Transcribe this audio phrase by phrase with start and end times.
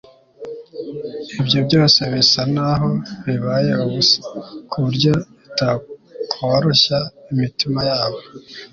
[1.39, 2.87] ibyo byose bisa naho
[3.25, 4.19] bibaye ubusa
[4.69, 6.97] ku buryo bitakoroshya
[7.31, 8.19] imitima yabo